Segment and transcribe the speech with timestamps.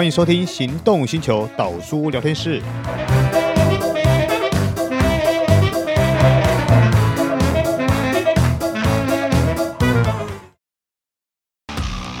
[0.00, 2.62] 欢迎收听《行动星球岛叔聊天室》。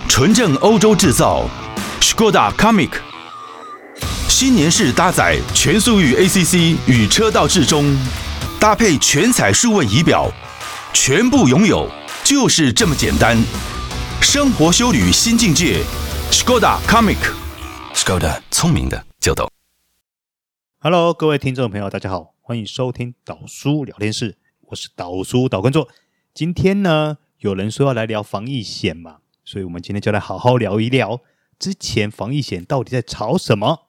[0.06, 1.46] 纯正欧洲制造
[2.02, 2.90] ，Škoda Comic
[4.28, 7.96] 新年式搭载全速域 ACC 与车道智中，
[8.60, 10.30] 搭配全彩数位仪表，
[10.92, 11.88] 全部拥有
[12.24, 13.42] 就是这么简单。
[14.20, 15.80] 生活修旅新境界
[16.30, 17.16] ，Škoda Comic
[18.10, 19.48] 叫的聪明的就懂。
[20.80, 25.86] Hello，各位听众朋友，大家好，欢迎收听岛叔聊天室，我是岛叔岛观众。
[26.34, 29.18] 今天呢，有人说要来聊防疫险嘛？
[29.44, 31.20] 所以，我们今天就来好好聊一聊
[31.56, 33.86] 之前防疫险到底在吵什么？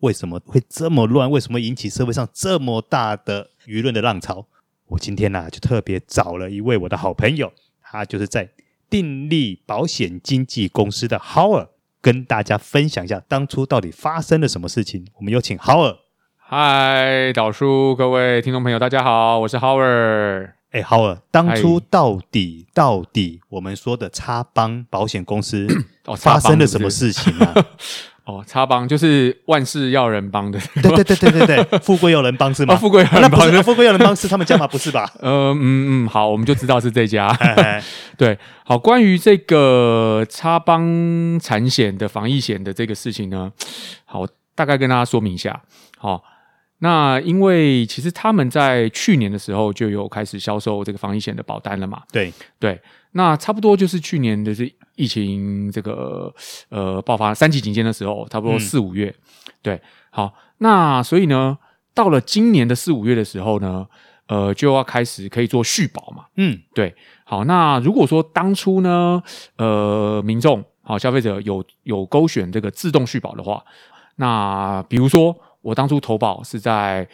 [0.00, 1.30] 为什么会这么乱？
[1.30, 4.48] 为什么引起社会上这么大的舆论的浪潮？
[4.88, 7.50] 我今天呢、就特别找了一位我的好朋友，
[7.80, 8.50] 他就是在
[8.90, 11.68] 定立保险经纪公司的 Howard，
[12.02, 15.06] 跟大家分享一下当初到底发生了什么事情。
[15.18, 15.98] 我们有请 Howard。
[16.36, 20.50] 嗨，岛叔，各位听众朋友，大家好，我是 Howard。
[20.72, 25.68] 哎，好了，当初到底到底我们说的插邦保险公司
[26.18, 27.54] 发生了什么事情啊？
[28.24, 32.76] 哦，插帮就是万事要人帮的，对对对对对对，富贵要人帮是吗？
[32.76, 34.66] 富贵要人帮，啊富贵要人帮是他们家吗？
[34.68, 35.10] 不是吧？
[35.20, 37.36] 呃嗯嗯，好，我们就知道是这家。
[38.16, 43.50] 对，好，关于这个插帮产险的防疫险的这个事情呢，
[44.04, 45.62] 好，大概跟大家说明一下，
[45.98, 46.22] 好。
[46.84, 52.02] 那因为其实他们在去年的时候就有开始销售这个防疫险的保单了嘛？
[52.10, 52.80] 对对，
[53.12, 56.34] 那差不多就是去年的是疫情这个
[56.70, 59.06] 呃爆发三级警戒的时候，差不多四五月。
[59.06, 59.22] 嗯、
[59.62, 61.56] 对，好，那所以呢，
[61.94, 63.86] 到了今年的四五月的时候呢，
[64.26, 66.24] 呃，就要开始可以做续保嘛。
[66.36, 66.92] 嗯，对，
[67.22, 69.22] 好，那如果说当初呢，
[69.56, 73.62] 呃，民众好消费者有有勾选这个自动续保的话，
[74.16, 75.36] 那比如说。
[75.62, 77.08] 我当初投保是在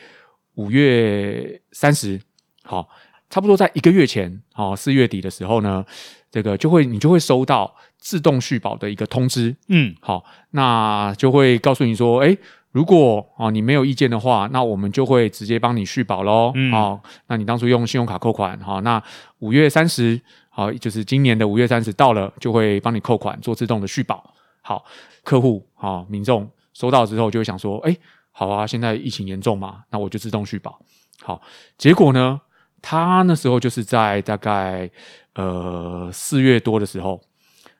[0.54, 2.20] 五月三十，
[2.64, 2.88] 好，
[3.31, 5.84] 差不多在一个月前，好，四月底的时候呢，
[6.31, 12.37] 这个就会你就会收到自动续保的一个通知，嗯，好，那就会告诉你说，诶，
[12.72, 19.00] 如果啊你没有意见的话，那我们就会直接帮你续保喽，嗯，好，那你当初用信用卡扣款，好，那
[19.38, 20.20] 五月三十，
[20.50, 24.84] 好，就是今年的五月三十到了，就会帮你扣款做自动的续保，好，
[25.22, 27.97] 客户好民众收到之后就会想说，诶。
[28.30, 30.80] 好啊，现在疫情严重嘛，那我就自动续保。
[31.20, 31.42] 好，
[31.76, 32.40] 结果呢，
[32.80, 34.88] 他那时候就是在大概
[35.34, 37.20] 呃四月多的时候，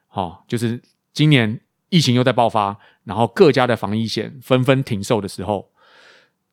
[0.07, 0.81] 好，就是
[1.13, 5.71] 今年疫情又在爆发，然后各家的防疫险纷纷停售的时候，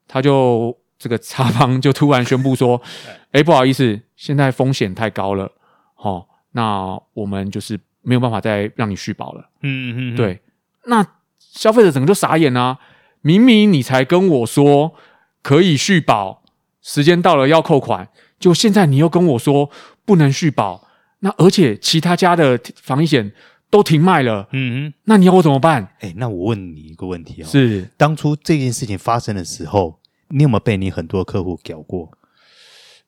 [0.06, 2.80] 他就这个插方就突然宣布说：
[3.32, 5.50] “哎，不好意思，现在风险太高了，
[5.94, 10.40] 好，那我们就是没有办法再让你续保了。”嗯嗯，对，
[10.84, 11.04] 那
[11.38, 12.78] 消费者整个就傻眼啊。
[13.26, 14.94] 明明你才跟我说
[15.42, 16.44] 可以续保，
[16.80, 19.68] 时间到了要扣款，就现在你又跟我说
[20.04, 20.86] 不能续保，
[21.18, 23.32] 那而且其他家的防疫险
[23.68, 25.88] 都停卖了，嗯哼，那你要我怎么办？
[25.98, 29.98] 哎，那我问你一个问题哦，是当初这件事情发生的时候，
[30.28, 32.08] 你有没有被你很多客户屌过？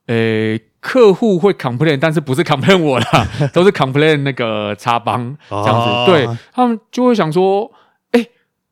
[0.06, 7.70] 诶，客户会 complain，但是不是 complain 我啦， 都是 complain 那个插帮这样子，哦、对他们就会想说。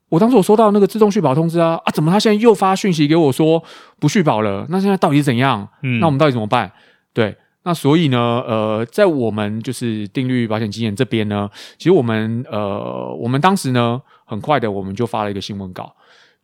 [0.08, 3.62] 我当时我收到那个自动续保通知啊啊，怎么他现在又发讯息给我说
[3.98, 4.64] 不续保了？
[4.68, 5.68] 那现在到底是怎样？
[5.82, 6.70] 嗯，那我们到底怎么办？
[7.12, 15.92] 对，那所以呢，呃，在我们就是定律保险经验这边呢，其实我们呃，我们当时呢，很快的我们就发了一个新闻稿，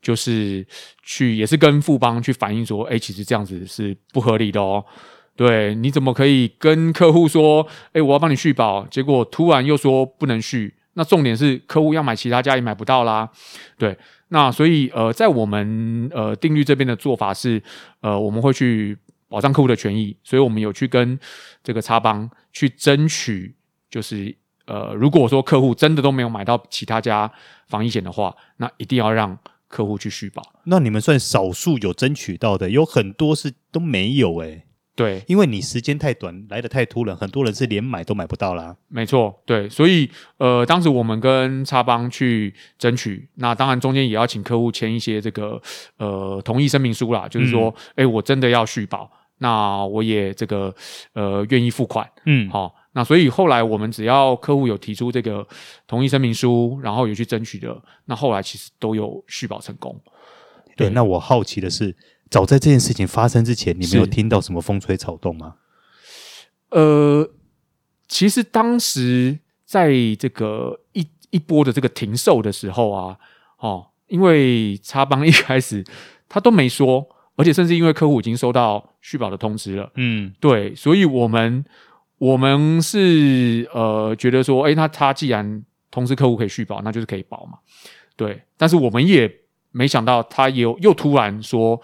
[0.01, 0.67] 就是
[1.05, 4.85] 去也是跟富邦去反映说，哎，其实这样子是不合理的哦。
[5.37, 10.75] 对，你怎么可以跟客户说，哎，我要帮你续保，结果突然又说不能续？
[10.95, 13.29] 那重点是客户要买其他家也买不到啦，
[13.79, 13.97] 对，
[14.29, 17.63] 那所以呃，在我们呃定律这边的做法是，
[18.01, 18.97] 呃，我们会去
[19.29, 21.19] 保障客户的权益，所以我们有去跟
[21.63, 23.55] 这个插帮去争取，
[23.89, 27.31] 就是呃，如果说客户真的都没有买到其他家
[27.67, 29.39] 防疫险的话，那一定要让
[29.69, 30.43] 客户去续保。
[30.65, 38.77] 那你们算少数有争取到的，有很多是都没有诶、对，因为你时间太短，来的太突然，很多人是连买都买不到啦。
[38.89, 45.59] 没错，对，所以呃，当时我们跟插邦去争取，那当然中间也要请客户签一些这个
[45.97, 50.75] 呃同意声明书啦，就是说，哎、嗯，我真的要续保，那我也这个
[51.15, 55.47] 呃愿意付款，嗯，好，那所以后来我们只要客户有提出这个
[55.87, 57.75] 同意声明书，然后有去争取的，
[58.05, 59.99] 那后来其实都有续保成功。
[60.77, 61.97] 对，对那我好奇的是。
[62.33, 65.57] 早在这件事情发生之前，你没有听到什么风吹草动吗？
[66.71, 67.31] 呃，
[68.09, 73.19] 其实当时在这个一一波的这个停售的时候啊，
[73.59, 75.85] 哦，因为插邦一开始
[76.27, 77.07] 他都没说，
[77.37, 81.63] 而且甚至因为客户已经收到续保的通知了，嗯，对，所以我们
[82.17, 87.59] 我们是呃觉得说，哎，那他既然通知客户可以续保，那就是可以保嘛，
[88.17, 88.43] 对。
[88.57, 89.31] 但是我们也
[89.71, 91.79] 没想到他有又突然说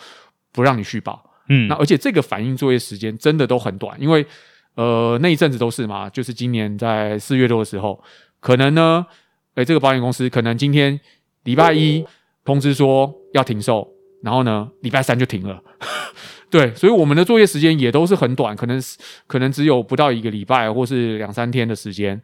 [0.53, 4.27] 不让你续保，嗯，那而且这个反应作业时间真的都很短，因为
[4.75, 8.03] 呃那一阵子都是嘛，就是今年在四月多的时候，
[8.41, 9.07] 可能呢，
[9.55, 10.99] 哎，这个保险公司可能今天
[11.45, 12.05] 礼拜一
[12.45, 13.89] 通知说要停售，
[14.23, 15.63] 然后呢礼拜三就停了。
[16.51, 18.81] 对，所以我们的作业时间也都是很短，可能
[19.27, 22.19] 可能只有不到一个礼拜，或是两三天的时间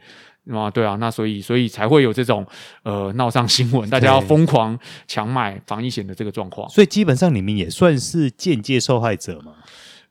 [0.52, 0.70] 啊。
[0.70, 2.46] 对啊，那所以所以才会有这种
[2.82, 6.68] 呃闹上新闻，大家要疯狂抢买防疫险的这个状况。
[6.68, 9.52] 所以基本上你们也算是间接受害者嘛？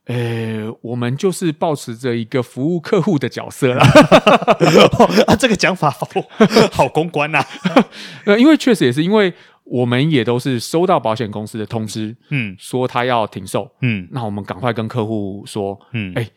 [0.05, 3.85] 呃，我们就是抱持着一个服务客户的角色啦。
[5.27, 6.07] 啊，这个讲法好
[6.71, 7.39] 好公关呐、
[7.73, 7.87] 啊。
[8.25, 9.33] 呃，因为确实也是因为。
[9.65, 16.29] 我们也都是收到保险公司的通知，嗯，说他要停售，嗯，那我们赶快跟客户说，嗯，哎，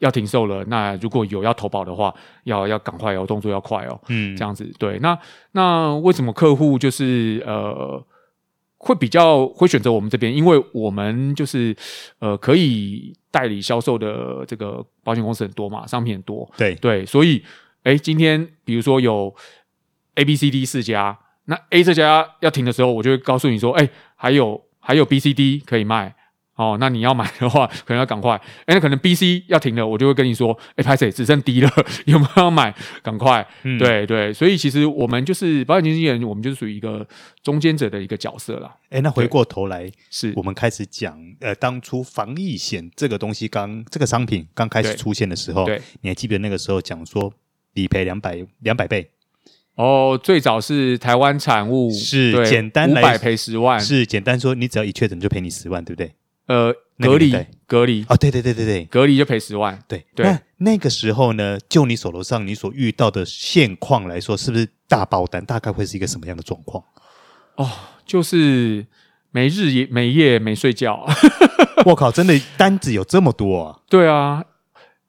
[0.00, 2.14] 要停售了，那如果有要投保的话，
[2.44, 5.18] 要要赶快哦，动作要快哦，嗯，这样子，对，那
[5.52, 8.04] 那为什么客户就是呃
[8.76, 10.34] 会比较会选择我们这边？
[10.34, 11.74] 因为我们就是
[12.18, 17.42] 呃可以代理销售的这个保险公司很多嘛，商品很多，对对，所以
[17.84, 19.34] 哎，今天比如说有
[20.16, 21.16] A、B、C、D 四家。
[21.46, 26.14] 那 A 这家要停的时候，我就会告诉你说，哎、欸，还有还有 B、C、D 可以卖
[26.60, 26.76] 哦。
[26.78, 28.36] 那你要买的话，可能要赶快。
[28.36, 31.70] 哎、欸，那可能 B、C 要停了，我就会跟你说，哎、欸，拍谁只剩 D 了，
[32.06, 32.74] 有没有要买？
[33.02, 33.46] 赶快。
[33.62, 37.06] 嗯、对对，所以其实我们就是保险经纪人，我们就是属于一个
[37.42, 38.74] 中间者的一个角色啦。
[38.90, 47.32] 哎、欸，那回过头来，是我们开始讲，呃，当初防疫险这个东西刚这个商品刚开始出现的时候，对，你还记得那个时候讲说
[47.74, 49.10] 理赔两百两百倍？
[49.76, 56.12] 哦，最早是台湾产物，是简单来五百赔十万，是简单说，你只要一确诊就赔你十万，对不对？
[56.50, 60.26] 呃，那个、隔离隔离哦，对对对对对，隔离就赔十万，对对。
[60.26, 65.44] 那那个时候呢，就你手头上你所遇到的现况来说，是不是大爆单？
[65.44, 66.82] 大概会是一个什么样的状况？
[67.54, 67.70] 哦，
[68.04, 68.84] 就是
[69.30, 71.06] 没日也没夜没睡觉，
[71.86, 73.78] 我靠，真的单子有这么多啊？
[73.88, 74.44] 对啊。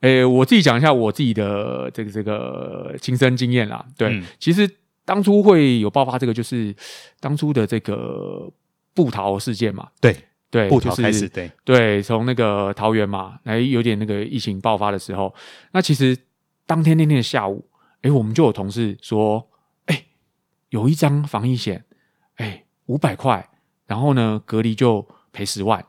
[0.02, 3.84] 诶，我自己讲一下我自己的这个这个亲身经验啦。
[3.98, 4.70] 对，嗯、其实
[5.06, 6.76] 当初会有爆发这个，就是
[7.20, 8.52] 当初的这个
[8.94, 9.88] 布桃事件嘛。
[10.00, 10.16] 对
[10.52, 15.34] 对，部桃开始对对，从那个桃园嘛，来有点那个疫情爆发的时候，
[15.72, 16.16] 那其实
[16.68, 17.66] 当天那天的下午，
[18.02, 19.50] 诶，我们就有同事说，
[19.86, 20.06] 诶，
[20.70, 21.84] 有一张防疫险，
[22.36, 23.50] 诶，五百块，
[23.88, 25.84] 然后呢，隔离就赔十万。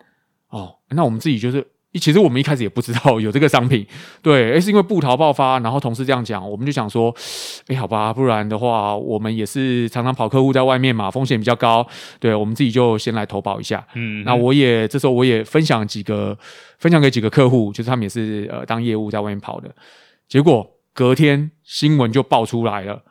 [0.48, 1.68] 哦，那我们自己就是。
[1.98, 3.86] 其实我们一开始也不知道有这个商品，
[4.22, 7.14] 对，诶是因为布桃爆发，然后同事这样讲，我们就想说，
[7.66, 11.86] 哎好吧，不然的话，我们也是常常跑客户在外面嘛，风险比较高，
[12.18, 13.86] 对，我们自己就先来投保一下。
[13.94, 16.38] 嗯，那我也这时候我也分享几个，
[16.78, 19.70] 分享给几个客户，就是他们也是呃当业务在外面跑的，
[20.26, 23.02] 结果隔天新闻就爆出来了，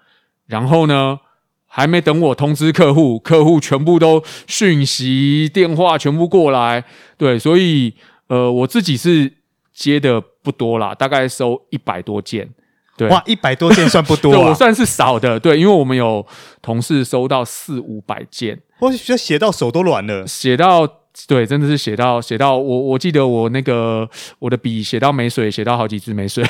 [0.47, 1.19] 然后呢，
[1.67, 6.83] 还没等我通知客户，客户全部都讯息电话全部过来，
[7.15, 7.93] 对，所以。
[8.31, 9.29] 呃，我自己是
[9.73, 12.49] 接的不多啦，大概收一百多件。
[12.95, 15.37] 对，哇，一百多件算不多啊， 我算是少的。
[15.37, 16.25] 对，因为我们有
[16.61, 20.88] 同事收到四五百件，我觉得写到手都软了，写到
[21.27, 24.09] 对，真的是写到写到我，我记得我那个
[24.39, 26.41] 我的笔写到没水，写到好几支没水。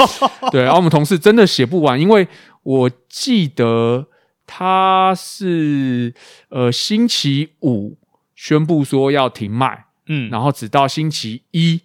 [0.52, 2.28] 对，然后我们同事真的写不完，因为
[2.62, 4.06] 我记得
[4.46, 6.12] 他是
[6.50, 7.96] 呃星期五
[8.34, 9.86] 宣布说要停卖。
[10.06, 11.80] 嗯，然后直到星期一，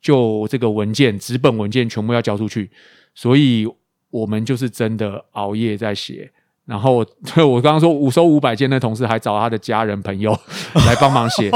[0.00, 2.70] 就这个文件纸本文件全部要交出去，
[3.14, 3.66] 所以
[4.10, 6.32] 我们就是真的熬夜在写。
[6.66, 7.06] 然后我
[7.48, 10.30] 我刚刚说五收五百件的同事还找他的家人朋友
[10.86, 11.50] 来帮忙写。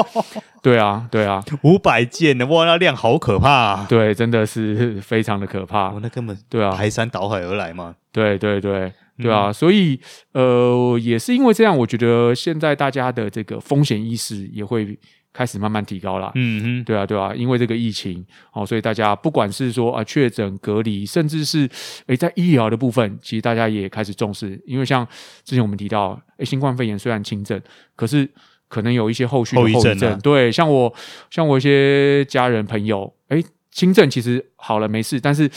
[0.60, 3.86] 对啊，对啊，五百件的哇，那量好可怕啊！
[3.88, 5.90] 对，真的是 非常的可怕。
[5.90, 7.94] 哦、那根本对啊，排山倒海而来嘛。
[8.10, 10.00] 对对对对啊，嗯、所以
[10.32, 14.98] 呃，也是因为这样，我觉得现在大家的这个风险意识也会。
[15.34, 21.68] 开始慢慢提高了，嗯哼，对啊，对啊，因为这个疫情，哦，所以大家不管是说啊确诊隔离，甚至是
[22.06, 25.04] 诶在医疗的部分，其实大家也开始重视，因为像
[25.44, 27.60] 之前我们提到，诶新冠肺炎虽然轻症，
[27.96, 28.30] 可是
[28.68, 30.94] 可能有一些后续的后遗症，对，像我
[31.30, 35.50] 像我一些家人朋友，诶轻症其实好了没事，但是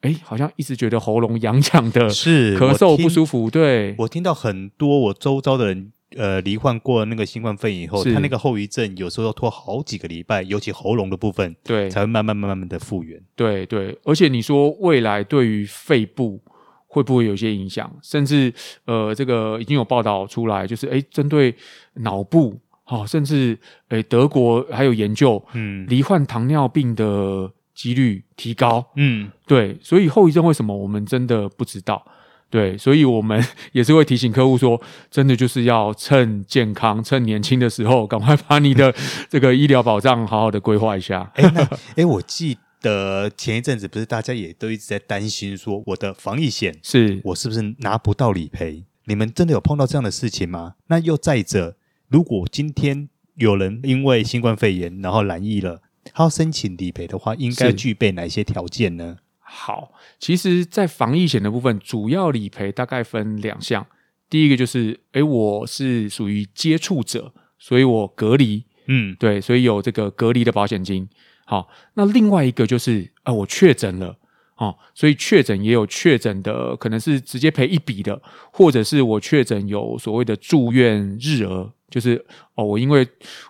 [0.00, 5.92] 诶好像一直觉得喉咙痒痒的，是咳嗽不舒服，对，我听到很多我周遭的人。
[6.16, 13.20] 呃，罹患过那个新冠肺炎以后，他那个后遗症有时候要拖好几个礼拜，尤其喉咙的部分，对，才会慢慢慢慢的复原。
[13.36, 16.40] 对对，而且你说未来对于肺部
[16.88, 17.88] 会不会有一些影响？
[18.02, 18.52] 甚至
[18.86, 21.54] 呃，这个已经有报道出来，就是诶，针对
[21.94, 23.56] 脑部，好、哦，甚至
[23.90, 32.04] 诶，德国还有研究，嗯，罹患糖尿病的几率提高，嗯，对，所以后遗症为什么我们真的不知道？
[32.50, 33.42] 对，所以我们
[33.72, 38.92] 也是会提醒客户说，真的就是要趁健康、趁年轻的时候，赶快把你的
[39.30, 41.30] 这个医疗保障好好的规划一下。
[41.36, 41.68] 哎，那
[42.02, 48.84] 哎，我记得前一阵子不是大家也都一直在担心说，我的防疫险是我是不是拿不到理赔？
[49.04, 50.74] 你们真的有碰到这样的事情吗？
[50.88, 51.76] 那又再者，
[52.08, 59.18] 如果今天有人因为新冠肺炎然后染疫了，他要申请理赔的话，应该具备哪些条件呢？
[59.52, 63.84] 好，其实，在防疫险的部分，主要理赔大概分两项。
[64.28, 71.08] 第一个就是，诶，我是属于接触者，所以我隔离，嗯，对，所以有这个隔离的保险金。
[71.46, 74.16] 好，那另外一个就是，啊，我确诊了，
[74.56, 83.04] 哦，所以确诊也有确诊的，可能是直接赔一笔的，或者是我确诊有所谓的住院日额，就是哦，我因为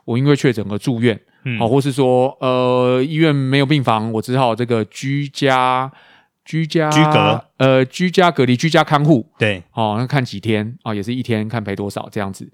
[0.07, 1.21] 我因为确诊而住院。
[1.45, 5.91] 嗯，好，或是说，呃，医院没有病房，我只好这个居家、
[6.45, 9.27] 居家、居隔，呃，居家隔离、居家看护。
[9.39, 12.51] 对，哦，那看几天啊，哦，也是一天看赔多少这样子。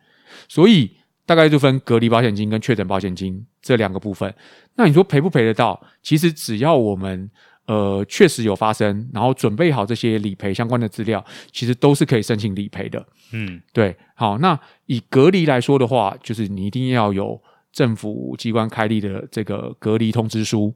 [0.49, 4.33] 所以大概就分隔离保险金跟确诊保险金这两个部分。
[4.77, 5.83] 那你说赔不赔得到？
[6.01, 7.29] 其实只要我们
[7.67, 13.05] 呃确实有发生，然后准备好这些理赔相关的资料，其实都是可以申请理赔的。
[13.33, 13.97] 嗯，对。
[14.15, 17.43] 好，那以隔离来说的话，就是你一定要有。
[17.77, 20.73] 政府机关开立的这个隔离通知书，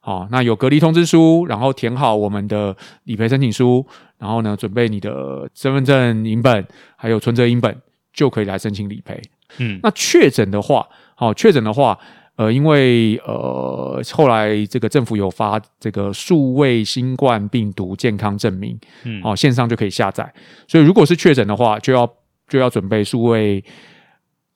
[0.00, 2.74] 好，那有隔离通知书，然后填好我们的
[3.04, 3.86] 理赔申请书，
[4.16, 7.76] 然后呢，准备你的身份证影本，还有存折影本，
[8.14, 9.20] 就可以来申请理赔。
[9.58, 11.98] 嗯，那确诊的话，好，确诊的话，
[12.36, 20.32] 呃，因为呃，后来这个政府有发这个数位新冠病毒健康证明，嗯，好，线上就可以下载，
[20.66, 22.10] 所以如果是确诊的话，就要
[22.48, 23.62] 就要准备数位。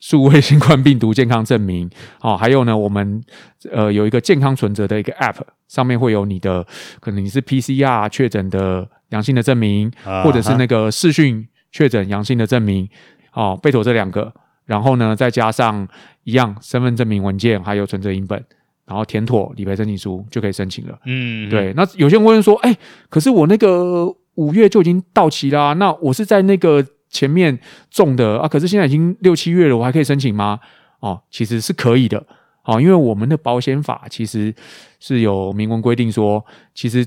[0.03, 1.89] 数位新冠病毒健康证明，
[2.23, 3.23] 哦，还有呢，我们
[3.71, 5.37] 呃有一个健康存折的一个 App，
[5.69, 6.67] 上面会有你的
[6.99, 9.93] 可能你是 PCR 确诊的阳性的证明，
[10.25, 12.89] 或者是那个视讯确诊阳性的证明，
[13.33, 14.33] 哦，备妥这两个，
[14.67, 15.87] 然后呢，再加上
[16.25, 18.45] 一样身份证明文件，还有存折影本，
[18.85, 20.99] 然后填妥理赔申请书就可以申请了。
[21.07, 21.73] 嗯，对。
[21.77, 22.77] 那有些人会说，哎，
[23.09, 26.85] 可是我那个五月就已经到期啦，那我是在那个。
[27.13, 27.57] 前面
[27.91, 30.59] 种的啊，可是现在已经六七月了，我还可以申请吗？
[30.99, 32.25] 哦，其实是可以的，
[32.65, 34.55] 哦，因为我们的保险法其实
[34.99, 37.07] 是有明文规定说，其实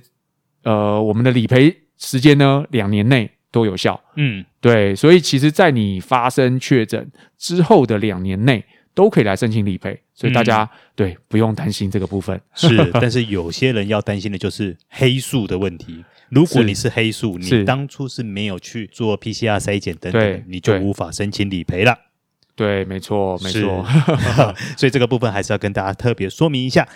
[0.64, 4.00] 呃，我们的理赔时间呢，两年内都有效。
[4.16, 12.40] 嗯，对，所以其实，在你发生确诊之后的两年内，都可以来申请理赔，所以大家、嗯、对不用担心这个部分。
[12.54, 16.04] 是，但是有些人要担心的就是黑数的问题。
[16.30, 21.98] 如果你是黑数，你当初是没有去做 PCR 筛检等等，你就无法申请理赔了。
[22.56, 23.86] 对，没错，没错。
[24.78, 26.88] 所以这个部分还是要跟大家特别说明一下。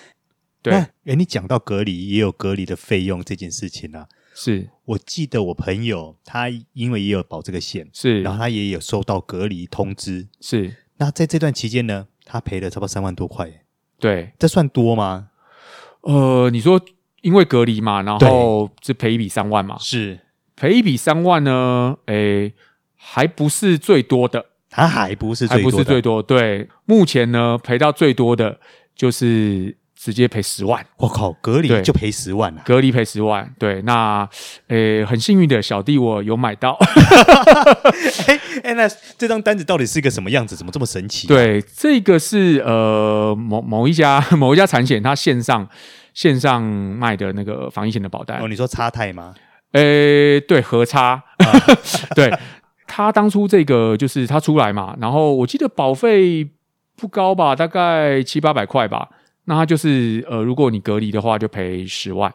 [0.62, 10.76] 对，哎，你讲到隔离也有隔离的费用这件事情啊，是我记得我朋友他因为也有保这个险，是，然后他也有收到隔离通知，是。
[10.98, 13.50] 那在这段期间呢，他赔了差不多三万多块。
[14.00, 15.30] 对，这算多吗？
[16.02, 16.82] 呃，你说。
[17.22, 20.20] 因为隔离嘛，然后就赔一笔三万嘛，是
[20.56, 21.96] 赔一笔三万呢？
[22.06, 22.54] 诶，
[22.96, 26.22] 还不是最多的，它还不是还不是最多。
[26.22, 28.60] 对，目前呢赔到最多的
[28.96, 30.86] 就是直接赔十万。
[30.98, 32.62] 我靠，隔离就赔十万啊！
[32.66, 34.28] 隔离赔十万，对，那
[34.68, 36.78] 诶很幸运的小弟我有买到。
[38.28, 40.56] 哎哎，那这张单子到底是一个什么样子？
[40.56, 41.30] 怎么这么神奇啊？
[41.30, 45.68] 对，这个是呃某某一家 某一家产险，它线上。
[46.14, 49.34] 线上卖的那个防疫险的保单哦，你说差泰吗？
[49.72, 51.46] 呃、欸，对，合差，啊、
[52.16, 52.34] 对，
[52.88, 56.50] 他当初这个就是他出来嘛，然后我记得保费
[56.98, 59.08] 不高吧，大概七八百块吧。
[59.46, 62.34] 那他就是呃，如果你隔离的话，就赔十万，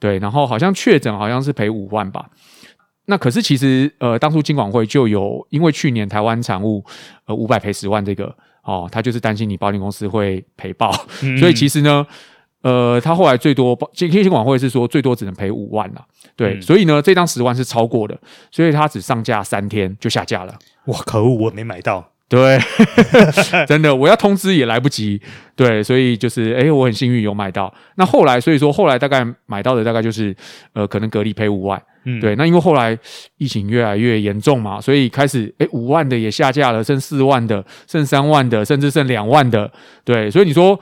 [0.00, 2.26] 对，然后好像确诊好像是赔五万吧。
[3.04, 6.82] 那可是其实呃，当初金管会就有因为去年台湾产物
[7.26, 10.90] 呃五百赔十万这个哦，他就是担心你保险公司会赔爆，
[11.38, 12.06] 所以其实呢。
[12.62, 16.04] 呃，他后来最多，金金管会是说最多只能赔五万了，
[16.36, 18.16] 对，嗯、所以呢，这张十万是超过的，
[18.52, 20.54] 所以他只上架三天就下架了。
[20.86, 22.60] 哇，可恶，我没买到，对，
[23.66, 25.20] 真的，我要通知也来不及，
[25.56, 27.72] 对，所以就是，哎，我很幸运有买到。
[27.96, 30.32] 那后来，所以说后来大概买到的大概就是，
[30.72, 32.96] 呃，可能隔离赔五万，嗯，对，那因为后来
[33.38, 39.68] 疫情越来越严重嘛，所以开始，哎，五万的也下架了，剩四万的，剩三万的，甚至剩两万的，
[40.04, 40.78] 对，所以你说。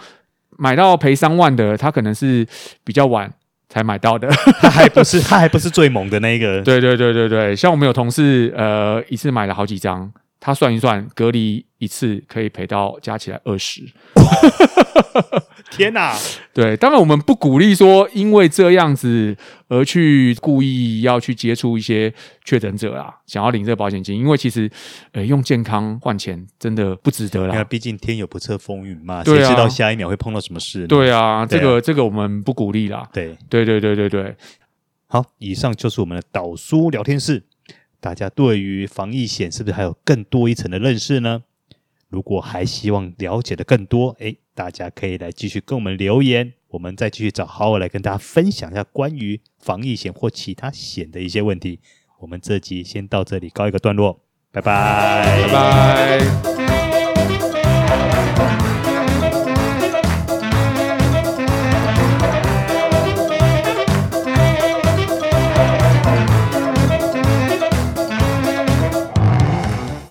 [0.60, 2.46] 买到赔三万的，他可能是
[2.84, 3.32] 比较晚
[3.70, 4.28] 才买到的。
[4.60, 6.60] 他还不是他还不是最猛的那个。
[6.62, 10.12] 对对对对对，像我们有同事，呃，一次买了好几张。
[10.38, 13.82] 他算一算，隔离一次可以赔到加起来二十。
[15.70, 16.16] 天哪！
[16.52, 19.36] 对，当然我们不鼓励说因为这样子
[19.68, 22.12] 而去故意要去接触一些
[22.44, 24.70] 确诊者啦，想要领这个保险金，因为其实
[25.12, 27.54] 呃用健康换钱真的不值得啦。
[27.54, 30.86] 因为毕竟天有不测风云嘛，谁知道下一秒会碰到什么事？
[30.86, 33.08] 对啊，对啊，这个这个我们不鼓励啦。
[33.12, 34.36] 对对对对对对。
[35.06, 37.42] 好，以上就是我们的导叔聊天室。
[38.00, 41.42] 大家对于防疫险是不是还有更多一层的认识呢？
[42.10, 51.80] 如果还希望了解的更多，诶，大家可以来继续跟我们留言，我们再继续找好友来跟大家分享一下关于防疫险或其他险的一些问题。
[52.18, 54.20] 我们这集先到这里告一个段落，
[54.52, 56.59] 拜拜，拜拜。